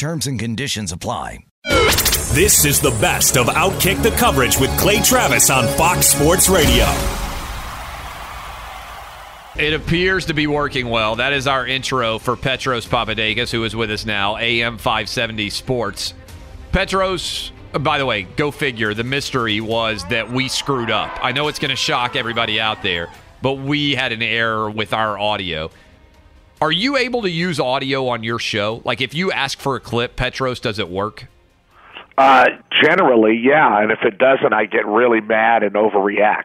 [0.00, 1.44] Terms and conditions apply.
[2.32, 6.86] This is the best of Outkick the coverage with Clay Travis on Fox Sports Radio.
[9.58, 11.16] It appears to be working well.
[11.16, 16.14] That is our intro for Petros Papadakis, who is with us now, AM 570 Sports.
[16.72, 18.94] Petros, by the way, go figure.
[18.94, 21.10] The mystery was that we screwed up.
[21.22, 23.12] I know it's going to shock everybody out there,
[23.42, 25.70] but we had an error with our audio.
[26.60, 28.82] Are you able to use audio on your show?
[28.84, 31.26] Like if you ask for a clip, Petros, does it work?
[32.18, 32.48] Uh,
[32.82, 33.80] generally, yeah.
[33.80, 36.44] And if it doesn't, I get really mad and overreact.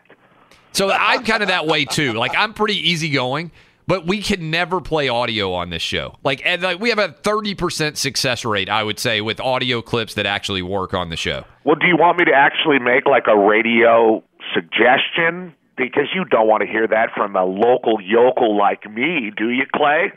[0.71, 2.13] So I'm kind of that way too.
[2.13, 3.51] Like I'm pretty easygoing,
[3.87, 6.15] but we can never play audio on this show.
[6.23, 10.13] Like, and like we have a 30% success rate, I would say, with audio clips
[10.13, 11.43] that actually work on the show.
[11.65, 14.23] Well, do you want me to actually make like a radio
[14.53, 15.53] suggestion?
[15.77, 19.65] Because you don't want to hear that from a local yokel like me, do you,
[19.75, 20.13] Clay?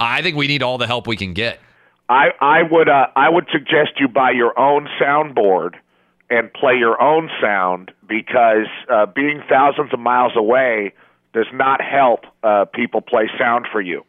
[0.00, 1.60] I think we need all the help we can get.
[2.08, 5.74] I I would uh, I would suggest you buy your own soundboard
[6.28, 10.92] and play your own sound because uh, being thousands of miles away
[11.32, 14.04] does not help uh, people play sound for you.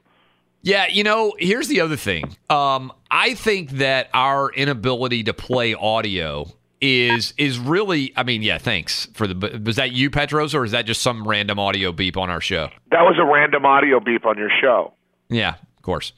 [0.64, 2.36] Yeah, you know, here's the other thing.
[2.50, 6.48] Um, I think that our inability to play audio
[6.82, 8.12] is is really.
[8.18, 8.58] I mean, yeah.
[8.58, 9.62] Thanks for the.
[9.64, 12.70] Was that you, Petros, or is that just some random audio beep on our show?
[12.90, 14.94] That was a random audio beep on your show.
[15.30, 16.12] Yeah, of course.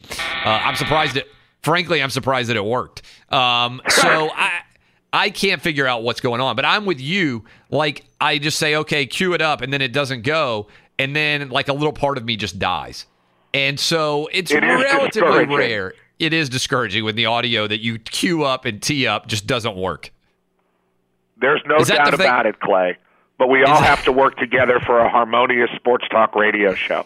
[0.46, 1.28] Uh, I'm surprised it.
[1.62, 3.04] Frankly, I'm surprised that it worked.
[3.30, 4.62] Um, so I.
[5.16, 7.46] I can't figure out what's going on, but I'm with you.
[7.70, 11.50] Like I just say, okay, cue it up, and then it doesn't go, and then
[11.50, 13.06] like a little part of me just dies,
[13.54, 15.94] and so it's It relatively rare.
[16.18, 19.76] It is discouraging when the audio that you cue up and tee up just doesn't
[19.76, 20.12] work.
[21.44, 22.98] There's no doubt the about it, Clay.
[23.38, 27.06] But we all have to work together for a harmonious sports talk radio show.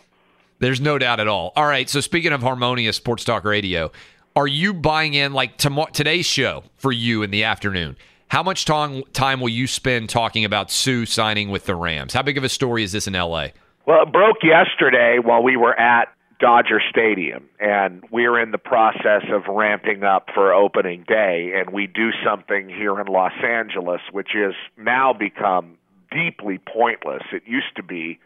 [0.59, 1.53] There's no doubt at all.
[1.55, 1.89] All right.
[1.89, 3.91] So speaking of harmonious sports talk radio,
[4.35, 7.97] are you buying in like tomorrow today's show for you in the afternoon?
[8.27, 12.13] How much time time will you spend talking about Suh signing with the Rams?
[12.13, 13.47] How big of a story is this in LA?
[13.87, 16.09] Well, it broke yesterday while we were at
[16.39, 21.87] Dodger Stadium, and we're in the process of ramping up for opening day, and we
[21.87, 25.77] do something here in Los Angeles, which has now become
[26.11, 27.23] deeply pointless.
[27.33, 28.19] It used to be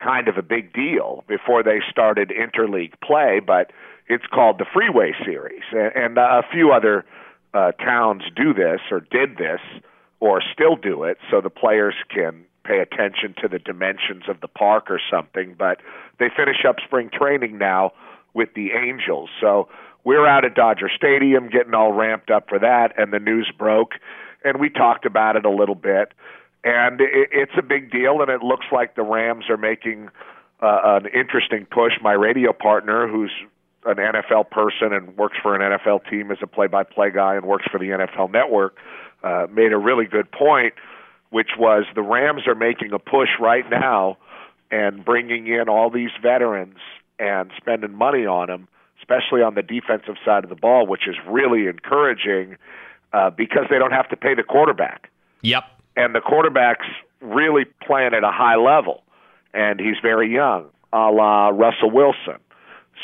[0.00, 3.72] kind of a big deal before they started interleague play, but
[4.06, 7.04] it's called the Freeway Series, and, a few other
[7.54, 9.60] uh, towns do this or did this
[10.20, 14.48] or still do it, so the players can pay attention to the dimensions of the
[14.48, 15.54] park or something.
[15.58, 15.78] But
[16.18, 17.92] they finish up spring training now
[18.34, 19.68] with the Angels, so
[20.04, 23.92] we're out at Dodger Stadium getting all ramped up for that, and the news broke,
[24.44, 26.12] and we talked about it a little bit
[26.64, 30.08] and it, it's a big deal, and it looks like the Rams are making
[30.60, 31.92] uh, an interesting push.
[32.02, 33.32] My radio partner, who's
[33.84, 37.64] an NFL person and works for an NFL team as a play-by-play guy and works
[37.70, 38.76] for the NFL Network,
[39.22, 40.74] uh, made a really good point,
[41.30, 44.16] which was the Rams are making a push right now
[44.70, 46.78] and bringing in all these veterans
[47.18, 48.68] and spending money on them,
[49.00, 52.56] especially on the defensive side of the ball, which is really encouraging
[53.12, 55.10] uh, because they don't have to pay the quarterback.
[55.42, 55.64] Yep.
[55.96, 56.86] And the quarterback's
[57.20, 59.02] really playing at a high level,
[59.52, 62.38] and he's very young, a la Russell Wilson.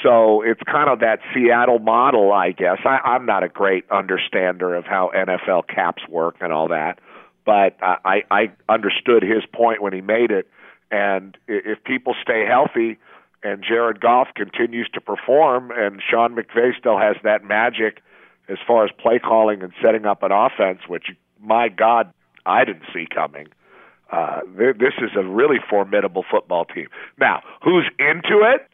[0.03, 2.79] So it's kind of that Seattle model, I guess.
[2.85, 6.99] I, I'm not a great understander of how NFL caps work and all that,
[7.45, 10.49] but I, I understood his point when he made it.
[10.91, 12.99] And if people stay healthy
[13.43, 18.03] and Jared Goff continues to perform and Sean McVay still has that magic
[18.49, 21.07] as far as play calling and setting up an offense, which,
[21.41, 22.13] my God,
[22.47, 23.49] I didn't see coming.
[24.11, 26.89] Uh, this is a really formidable football team.
[27.19, 28.69] Now, who's into it?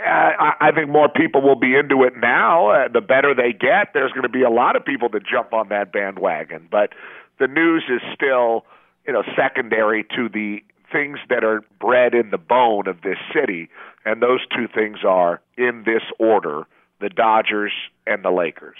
[0.00, 2.70] I, I think more people will be into it now.
[2.70, 5.52] Uh, the better they get, there's going to be a lot of people that jump
[5.52, 6.68] on that bandwagon.
[6.70, 6.94] But
[7.38, 8.64] the news is still,
[9.06, 13.68] you know, secondary to the things that are bred in the bone of this city,
[14.04, 16.64] and those two things are in this order:
[17.00, 17.72] the Dodgers
[18.06, 18.78] and the Lakers.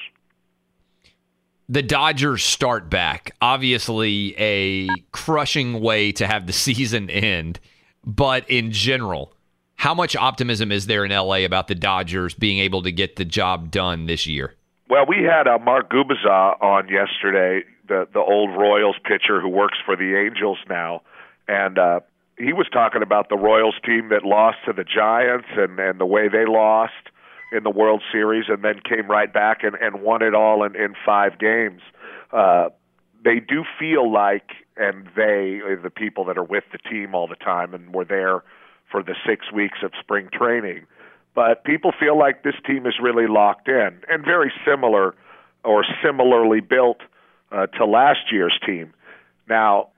[1.68, 3.34] The Dodgers start back.
[3.40, 7.58] Obviously, a crushing way to have the season end,
[8.04, 9.32] but in general,
[9.76, 13.24] how much optimism is there in LA about the Dodgers being able to get the
[13.24, 14.54] job done this year?
[14.88, 19.78] Well, we had uh, Mark Gubicza on yesterday, the the old Royals pitcher who works
[19.84, 21.02] for the Angels now,
[21.48, 22.00] and uh,
[22.38, 26.06] he was talking about the Royals team that lost to the Giants and and the
[26.06, 26.92] way they lost
[27.52, 30.74] in the World Series and then came right back and, and won it all in,
[30.74, 31.80] in five games.
[32.32, 32.68] Uh,
[33.24, 37.36] they do feel like, and they, the people that are with the team all the
[37.36, 38.42] time and were there
[38.90, 40.86] for the six weeks of spring training.
[41.34, 45.14] But people feel like this team is really locked in and very similar
[45.64, 46.98] or similarly built
[47.52, 48.92] uh, to last year's team.
[49.48, 49.88] Now,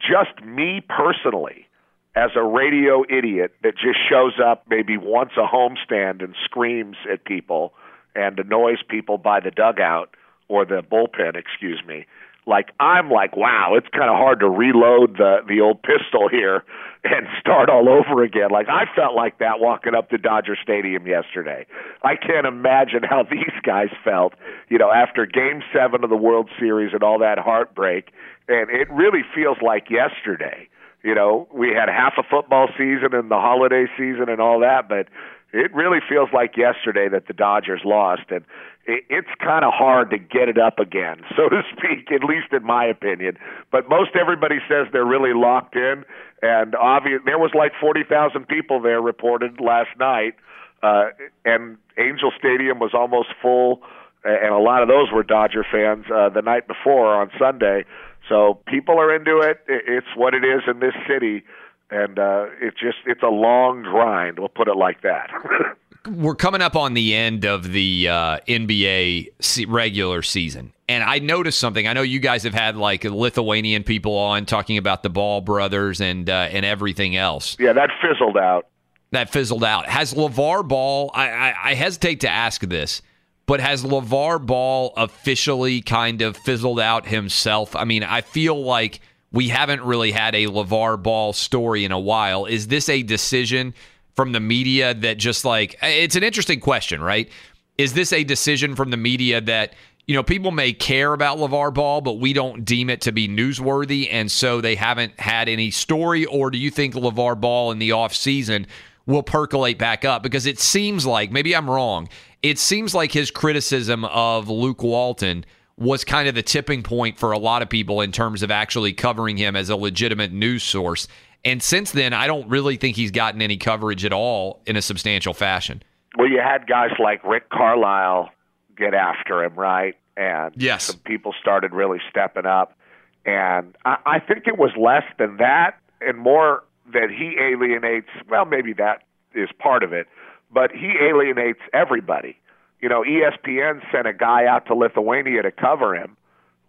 [0.00, 1.66] just me personally,
[2.14, 7.24] as a radio idiot that just shows up maybe once a homestand and screams at
[7.24, 7.74] people
[8.14, 10.14] and annoys people by the dugout
[10.48, 12.06] or the bullpen, excuse me,
[12.48, 16.64] like I'm like, wow, it's kind of hard to reload the the old pistol here
[17.04, 18.50] and start all over again.
[18.50, 21.66] Like I felt like that walking up to Dodger Stadium yesterday.
[22.02, 24.32] I can't imagine how these guys felt,
[24.68, 28.10] you know, after game 7 of the World Series and all that heartbreak,
[28.48, 30.68] and it really feels like yesterday.
[31.04, 34.88] You know, we had half a football season and the holiday season and all that,
[34.88, 35.06] but
[35.52, 38.44] it really feels like yesterday that the Dodgers lost, and
[38.86, 42.52] it, it's kind of hard to get it up again, so to speak, at least
[42.52, 43.38] in my opinion.
[43.70, 46.04] But most everybody says they're really locked in,
[46.42, 50.34] and obvious there was like forty thousand people there reported last night,
[50.82, 51.10] uh,
[51.44, 53.82] and Angel Stadium was almost full,
[54.24, 57.84] and a lot of those were Dodger fans uh, the night before on Sunday.
[58.28, 59.64] So people are into it.
[59.66, 61.44] It's what it is in this city
[61.90, 64.38] and uh, it's just it's a long grind.
[64.38, 65.30] We'll put it like that.
[66.08, 71.58] We're coming up on the end of the uh, NBA regular season, and I noticed
[71.58, 71.86] something.
[71.86, 76.00] I know you guys have had like Lithuanian people on talking about the Ball brothers
[76.00, 77.56] and uh, and everything else.
[77.58, 78.68] Yeah, that fizzled out.
[79.10, 79.86] That fizzled out.
[79.88, 81.10] Has LeVar Ball?
[81.14, 83.00] I, I, I hesitate to ask this,
[83.46, 87.74] but has LeVar Ball officially kind of fizzled out himself?
[87.74, 89.00] I mean, I feel like
[89.32, 92.46] we haven't really had a LeVar Ball story in a while.
[92.46, 93.74] Is this a decision
[94.16, 97.28] from the media that just like it's an interesting question, right?
[97.76, 99.74] Is this a decision from the media that
[100.06, 103.28] you know people may care about LeVar Ball, but we don't deem it to be
[103.28, 106.24] newsworthy, and so they haven't had any story?
[106.24, 108.66] Or do you think LeVar Ball in the off season
[109.06, 110.22] will percolate back up?
[110.22, 112.08] Because it seems like maybe I'm wrong.
[112.42, 115.44] It seems like his criticism of Luke Walton
[115.78, 118.92] was kind of the tipping point for a lot of people in terms of actually
[118.92, 121.06] covering him as a legitimate news source.
[121.44, 124.82] And since then, I don't really think he's gotten any coverage at all in a
[124.82, 125.82] substantial fashion.
[126.16, 128.30] Well, you had guys like Rick Carlisle
[128.76, 129.94] get after him, right?
[130.16, 130.84] And yes.
[130.84, 132.76] some people started really stepping up.
[133.24, 138.46] And I, I think it was less than that and more that he alienates, well,
[138.46, 139.02] maybe that
[139.34, 140.08] is part of it,
[140.50, 142.36] but he alienates everybody
[142.80, 146.16] you know, ESPN sent a guy out to Lithuania to cover him,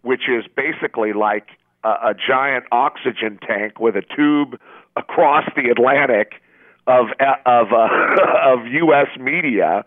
[0.02, 1.48] which is basically like
[1.84, 4.58] a, a giant oxygen tank with a tube
[4.96, 6.32] across the Atlantic
[6.86, 7.06] of
[7.46, 7.88] of uh,
[8.52, 9.08] of U.S.
[9.18, 9.84] media,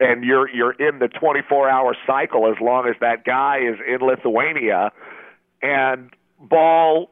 [0.00, 4.92] and you're you're in the 24-hour cycle as long as that guy is in Lithuania,
[5.62, 7.10] and Ball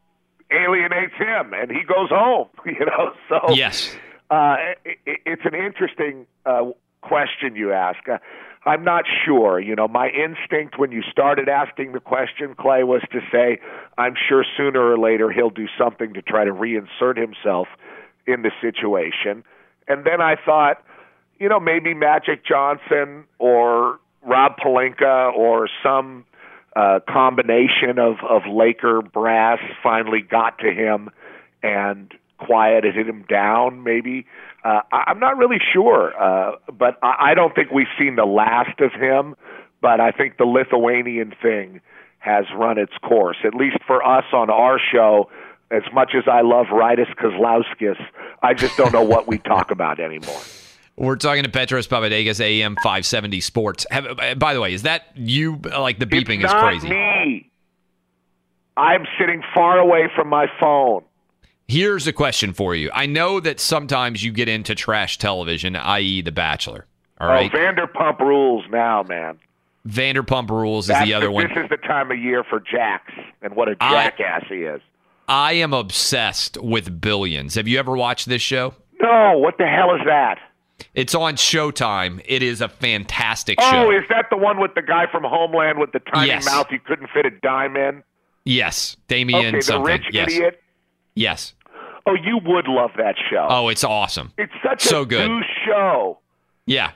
[0.50, 2.49] alienates him, and he goes home.
[2.66, 3.94] You know, so yes,
[4.30, 6.71] uh, it, it's an interesting uh,
[7.02, 8.09] question you ask.
[8.09, 8.18] Uh,
[8.66, 9.61] I'm not sure.
[9.61, 13.61] You know, my instinct when you started asking the question, Clay, was to say,
[13.99, 17.68] I'm sure sooner or later he'll do something to try to reinsert himself
[18.26, 19.44] in the situation.
[19.87, 20.83] And then I thought,
[21.38, 26.25] you know, maybe Magic Johnson or Rob Pelinka or some
[26.75, 31.11] uh, combination of, of Laker brass finally got to him
[31.62, 34.26] and quieted him down, maybe.
[34.64, 38.80] Uh, I'm not really sure, uh, but I, I don't think we've seen the last
[38.80, 39.35] of him.
[39.83, 41.83] But I think the Lithuanian thing
[42.21, 45.28] has run its course, at least for us on our show.
[45.71, 47.99] As much as I love Rytis Kozlowskis,
[48.42, 50.40] I just don't know what we talk about anymore.
[50.97, 53.87] We're talking to Petros Papadakis, AM 570 Sports.
[53.90, 55.56] Have, uh, by the way, is that you?
[55.56, 56.88] Like the beeping it's is not crazy.
[56.88, 57.50] me.
[58.76, 61.04] I'm sitting far away from my phone.
[61.66, 62.90] Here's a question for you.
[62.92, 66.87] I know that sometimes you get into trash television, i.e., The Bachelor.
[67.21, 69.38] All oh, right, Oh, Vanderpump rules now, man.
[69.88, 71.47] Vanderpump Rules is the other one.
[71.49, 74.80] This is the time of year for Jax, and what a jackass he is.
[75.28, 77.54] I am obsessed with Billions.
[77.54, 78.75] Have you ever watched this show?
[79.00, 80.38] No, what the hell is that?
[80.94, 82.23] It's on Showtime.
[82.25, 83.87] It is a fantastic oh, show.
[83.87, 86.47] Oh, is that the one with the guy from Homeland with the tiny Yes.
[86.47, 88.02] mouth you couldn't fit a dime in?
[88.47, 89.85] yes, Damien okay, the something.
[89.85, 90.62] rich yes, idiot.
[91.14, 91.54] Yes.
[92.06, 93.47] Oh, you would love that show.
[93.49, 94.33] Oh, it's awesome.
[94.37, 95.26] it's such so a good.
[95.26, 96.18] douche show.
[96.66, 96.92] Yeah,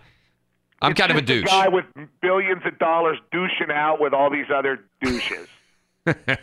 [0.83, 1.47] I'm It's kind of a douche.
[1.47, 1.87] guy with
[2.21, 5.49] billions of dollars douching out with all these other douches.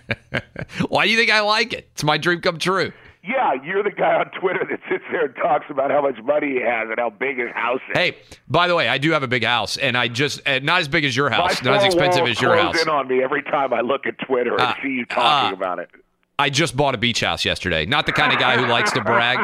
[0.90, 1.90] Why do you think I like it?
[1.94, 2.92] It's my dream come true.
[3.24, 6.54] yeah, you're the guy on Twitter that sits there and talks about how much money
[6.54, 7.98] he has and how big his house is.
[7.98, 8.18] Hey,
[8.48, 10.88] by the way, I do have a big house, and I just uh, not as
[10.88, 12.80] big as your My house, not as expensive as your house.
[12.82, 15.58] in on me every time I look at Twitter and Uh, see you talking uh,
[15.58, 15.90] about it.
[16.38, 17.86] I just bought a beach house yesterday.
[17.86, 19.40] Not the kind of guy who likes to brag,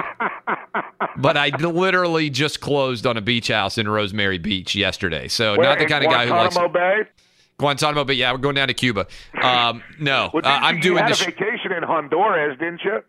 [1.18, 5.28] but I literally just closed on a beach house in Rosemary Beach yesterday.
[5.28, 7.10] So Where, not the kind of guy who likes Guantanamo Bay?
[7.58, 8.04] Guantanamo.
[8.04, 9.08] But yeah, we're going down to Cuba.
[9.42, 11.24] Um, no, Well, uh, I'm you, doing had the.
[11.24, 13.04] a vacation in Honduras, didn't you?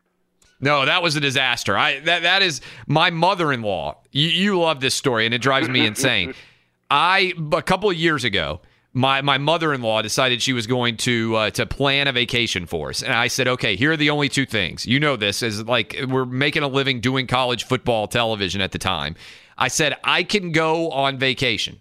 [0.61, 1.77] No, that was a disaster.
[1.77, 3.99] I that that is my mother-in-law.
[4.13, 6.35] You, you love this story, and it drives me insane.
[6.91, 8.61] I a couple of years ago,
[8.95, 13.03] my my mother-in-law decided she was going to uh, to plan a vacation for us,
[13.03, 14.87] and I said, okay, here are the only two things.
[14.87, 18.79] You know this is like we're making a living doing college football television at the
[18.79, 19.17] time.
[19.57, 21.81] I said I can go on vacation,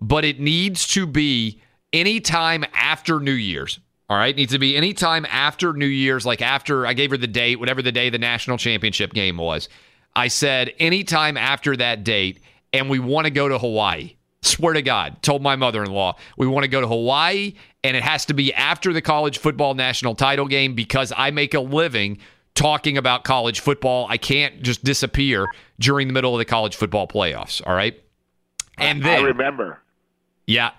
[0.00, 1.60] but it needs to be
[1.92, 3.78] anytime after New Year's.
[4.08, 7.26] All right, needs to be anytime after New Year's, like after I gave her the
[7.26, 9.68] date, whatever the day the national championship game was.
[10.14, 12.40] I said anytime after that date,
[12.72, 14.15] and we want to go to Hawaii.
[14.46, 17.96] Swear to God, told my mother in law, we want to go to Hawaii, and
[17.96, 21.60] it has to be after the college football national title game because I make a
[21.60, 22.18] living
[22.54, 24.06] talking about college football.
[24.08, 25.48] I can't just disappear
[25.80, 27.60] during the middle of the college football playoffs.
[27.66, 28.00] All right.
[28.78, 29.82] And then I remember.
[30.46, 30.70] yeah.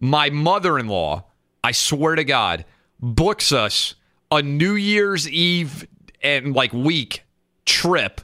[0.00, 1.24] My mother in law,
[1.62, 2.64] I swear to God,
[3.00, 3.94] books us
[4.30, 5.86] a New Year's Eve
[6.22, 7.22] and like week
[7.64, 8.20] trip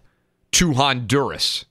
[0.52, 1.64] to Honduras,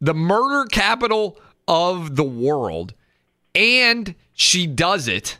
[0.00, 1.38] the murder capital
[1.68, 2.94] of the world.
[3.54, 5.38] And she does it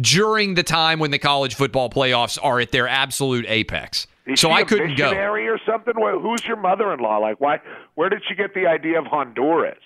[0.00, 4.06] during the time when the college football playoffs are at their absolute apex.
[4.26, 5.10] Is so I couldn't go.
[5.12, 5.94] or something?
[5.96, 7.18] Wh- Who's your mother-in-law?
[7.18, 7.60] Like, why?
[7.94, 9.78] Where did she get the idea of Honduras?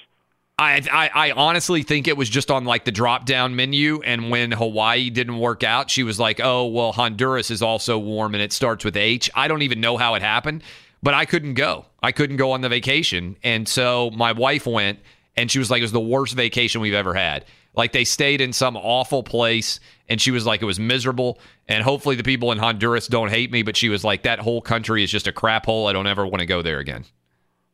[0.61, 4.30] I, I I honestly think it was just on like the drop down menu, and
[4.30, 8.42] when Hawaii didn't work out, she was like, "Oh well, Honduras is also warm and
[8.42, 10.62] it starts with H." I don't even know how it happened,
[11.02, 11.85] but I couldn't go.
[12.02, 14.99] I couldn't go on the vacation, and so my wife went,
[15.38, 18.40] and she was like, "It was the worst vacation we've ever had." Like they stayed
[18.40, 19.78] in some awful place,
[20.09, 23.52] and she was like, "It was miserable." And hopefully, the people in Honduras don't hate
[23.52, 25.87] me, but she was like, "That whole country is just a crap hole.
[25.87, 27.04] I don't ever want to go there again."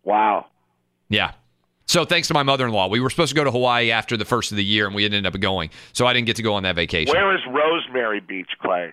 [0.04, 0.46] Wow.
[1.08, 1.32] Yeah.
[1.86, 4.52] So thanks to my mother-in-law, we were supposed to go to Hawaii after the first
[4.52, 5.70] of the year, and we ended up going.
[5.92, 7.12] So I didn't get to go on that vacation.
[7.12, 8.92] Where is Rosemary Beach, Clay?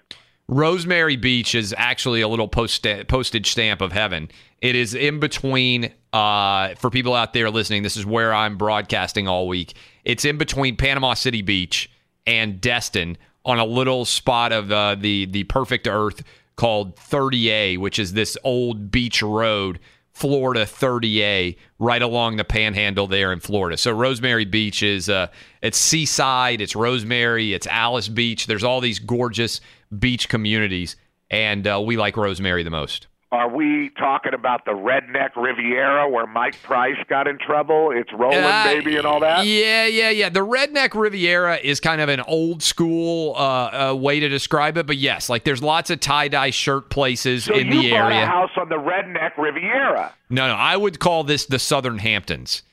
[0.51, 4.29] Rosemary Beach is actually a little post- postage stamp of heaven.
[4.61, 5.91] It is in between.
[6.11, 9.75] Uh, for people out there listening, this is where I'm broadcasting all week.
[10.03, 11.89] It's in between Panama City Beach
[12.27, 16.21] and Destin on a little spot of uh, the the perfect earth
[16.57, 19.79] called 30A, which is this old beach road,
[20.11, 23.77] Florida 30A, right along the Panhandle there in Florida.
[23.77, 25.27] So Rosemary Beach is uh,
[25.61, 28.47] it's seaside, it's Rosemary, it's Alys Beach.
[28.47, 29.61] There's all these gorgeous
[29.97, 30.95] beach communities,
[31.29, 33.07] and uh, we like Rosemary the most.
[33.33, 37.89] Are we talking about the redneck Riviera where Mike Price got in trouble?
[37.95, 39.45] It's rolling, Uh, baby, and all that.
[39.45, 40.27] Yeah, yeah, yeah.
[40.27, 44.85] The Redneck Riviera is kind of an old school uh, uh, way to describe it,
[44.85, 48.11] but yes, like there's lots of tie dye shirt places So in you the bought
[48.11, 48.23] area.
[48.23, 50.13] a house on the redneck Riviera.
[50.29, 52.63] No, no, I would call this the Southern Hamptons.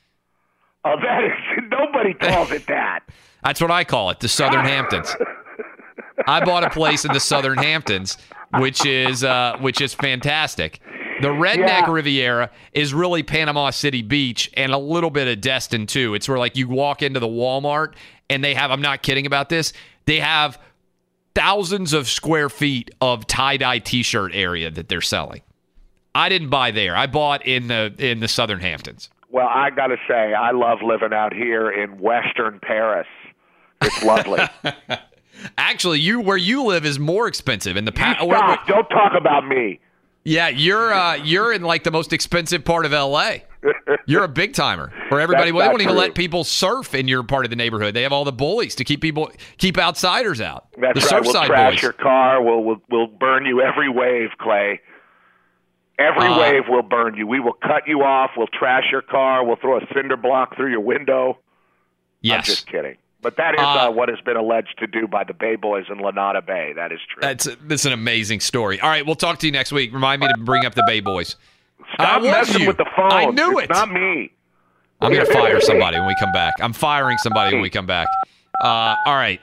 [0.85, 3.01] Oh, that is nobody calls it that.
[3.45, 5.15] That's what I call it, the Southern Hamptons.
[6.27, 8.19] I bought a place in the Southern Hamptons,
[8.59, 10.81] which is uh, which is fantastic.
[11.21, 11.91] The redneck Yeah.
[11.91, 16.15] Riviera is really Panama City Beach and a little bit of Destin too.
[16.15, 17.95] It's where like you walk into the Walmart
[18.31, 19.73] and they have I'm not kidding about this.
[20.07, 20.61] They have
[21.35, 25.43] thousands of square feet of tie-dye t-shirt area that they're selling.
[26.15, 26.97] I didn't buy there.
[26.97, 29.11] I bought in the in the Southern Hamptons.
[29.31, 33.07] Well, I got to say, I love living out here in Western Paris.
[33.83, 34.41] It's lovely.
[35.57, 38.67] Actually, you where you live is more expensive in the you pa- where- stop.
[38.67, 39.81] Don't talk about me.
[40.25, 43.37] Yeah, you're uh, you're in like the most expensive part of LA.
[44.07, 44.93] You're a big timer.
[45.09, 47.95] Where everybody well, they won't even let people surf in your part of the neighborhood.
[47.95, 50.69] They have all the bullies to keep people keep outsiders out.
[50.79, 51.23] That's the right.
[51.25, 51.33] We'll
[51.73, 51.83] boys.
[51.83, 52.43] your car.
[52.43, 54.81] We'll, we'll we'll burn you every wave, Clay.
[55.99, 57.27] Every Uh, wave will burn you.
[57.27, 58.33] We will cut you off.
[58.37, 59.45] We'll trash your car.
[59.45, 61.31] We'll throw a cinder block through your window.
[61.31, 61.37] I'm
[62.23, 62.97] yes, just kidding.
[63.21, 65.87] But that is Uh, uh, what has been alleged to do by the Bay Boys
[65.91, 66.73] in Lunada Bay.
[66.77, 67.21] That is true.
[67.21, 68.81] that's that's an amazing story.
[68.81, 69.93] All right, we'll talk to you next week.
[69.93, 71.35] Remind me to bring up the Bay Boys.
[71.81, 72.67] I Stop was messing you.
[72.69, 73.11] with the phone.
[73.13, 73.71] I knew it's it.
[73.75, 74.31] Not me.
[75.01, 76.55] I'm gonna fire somebody when we come back.
[76.61, 78.09] I'm firing somebody when we come back.
[78.61, 79.41] Uh, all right.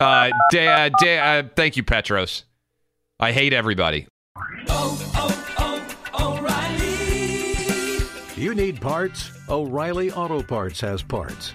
[0.00, 2.44] Uh, da- da- uh, thank you, Petros.
[3.20, 4.06] I hate everybody.
[8.36, 9.30] You need parts?
[9.48, 11.54] O'Reilly Auto Parts has parts.